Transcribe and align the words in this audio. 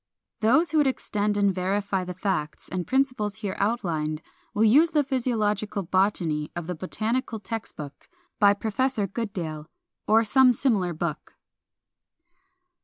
Those 0.39 0.71
who 0.71 0.79
would 0.79 0.87
extend 0.87 1.37
and 1.37 1.53
verify 1.53 2.03
the 2.03 2.15
facts 2.15 2.67
and 2.67 2.87
principles 2.87 3.35
here 3.35 3.53
outlined 3.59 4.23
will 4.51 4.63
use 4.63 4.89
the 4.89 5.03
Physiological 5.03 5.83
Botany 5.83 6.49
of 6.55 6.65
the 6.65 6.73
"Botanical 6.73 7.39
Text 7.39 7.77
Book," 7.77 8.09
by 8.39 8.55
Professor 8.55 9.05
Goodale, 9.05 9.67
or 10.07 10.23
some 10.23 10.53
similar 10.53 10.93
book. 10.93 11.35